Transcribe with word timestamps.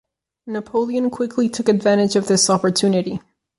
Napoleon 0.47 1.11
quickly 1.11 1.47
took 1.47 1.69
advantage 1.69 2.15
of 2.15 2.27
this 2.27 2.49
opportunity. 2.49 3.21